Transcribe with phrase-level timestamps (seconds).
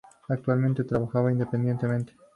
[0.29, 2.13] Actualmente trabaja independientemente.